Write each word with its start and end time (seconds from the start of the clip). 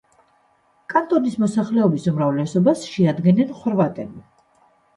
კანტონის 0.93 1.35
მოსახლეობის 1.43 2.09
უმრავლესობას 2.13 2.89
შეადგენენ 2.97 3.55
ხორვატები. 3.63 4.27